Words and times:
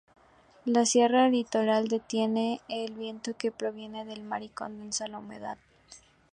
La 0.65 0.87
sierra 0.87 1.29
litoral 1.29 1.87
detiene 1.87 2.59
el 2.69 2.95
viento 2.95 3.37
que 3.37 3.51
proviene 3.51 4.03
del 4.03 4.23
mar 4.23 4.41
y 4.41 4.49
condensa 4.49 5.05
la 5.07 5.19
humedad. 5.19 5.59